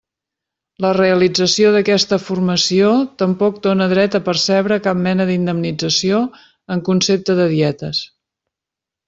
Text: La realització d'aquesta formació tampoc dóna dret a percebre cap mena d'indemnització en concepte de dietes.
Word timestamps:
La 0.83 0.91
realització 0.97 1.73
d'aquesta 1.75 2.17
formació 2.29 2.93
tampoc 3.23 3.59
dóna 3.67 3.87
dret 3.93 4.17
a 4.21 4.23
percebre 4.31 4.79
cap 4.89 5.01
mena 5.09 5.29
d'indemnització 5.33 6.23
en 6.77 6.83
concepte 6.91 7.39
de 7.43 7.47
dietes. 7.55 8.03